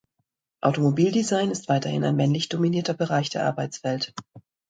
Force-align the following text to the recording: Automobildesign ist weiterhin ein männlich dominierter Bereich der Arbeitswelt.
Automobildesign 0.61 1.51
ist 1.51 1.69
weiterhin 1.69 2.03
ein 2.03 2.15
männlich 2.15 2.49
dominierter 2.49 2.95
Bereich 2.95 3.29
der 3.29 3.45
Arbeitswelt. 3.45 4.15